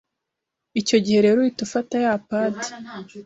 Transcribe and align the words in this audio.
Icyo 0.81 0.97
gihe 1.05 1.19
rero 1.25 1.37
uhita 1.41 1.61
ufata 1.67 1.95
ya 2.05 2.13
“pad” 2.29 2.57